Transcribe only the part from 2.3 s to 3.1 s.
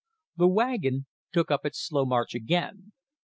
again.